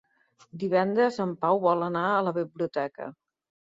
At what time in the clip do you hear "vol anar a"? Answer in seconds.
1.67-2.25